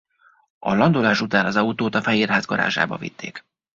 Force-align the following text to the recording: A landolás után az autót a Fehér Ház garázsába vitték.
A 0.59 0.73
landolás 0.73 1.21
után 1.21 1.45
az 1.45 1.55
autót 1.55 1.95
a 1.95 2.01
Fehér 2.01 2.29
Ház 2.29 2.45
garázsába 2.45 2.97
vitték. 2.97 3.45